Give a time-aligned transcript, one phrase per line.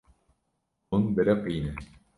[0.89, 1.73] Hûn biriqîne.